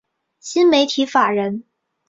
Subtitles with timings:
[0.39, 1.63] 新媒体法人